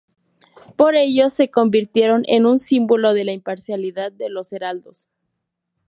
[0.77, 5.07] Por ello se convirtieron en un símbolo de la imparcialidad de los heraldos.